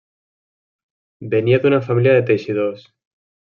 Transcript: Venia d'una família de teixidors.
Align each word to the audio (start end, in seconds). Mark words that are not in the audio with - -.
Venia 1.35 1.61
d'una 1.67 1.81
família 1.91 2.17
de 2.19 2.25
teixidors. 2.33 2.91